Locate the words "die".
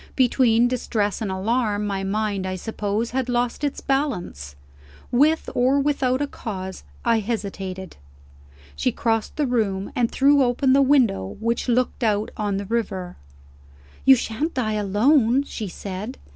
14.55-14.73